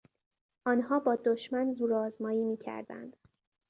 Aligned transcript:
آنها 0.65 0.99
با 0.99 1.15
دشمن 1.15 1.71
زورآزمایی 1.71 2.43
میکردند. 2.43 3.17